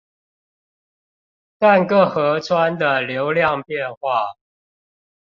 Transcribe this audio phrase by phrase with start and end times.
[1.59, 4.33] 但各河川的流量變化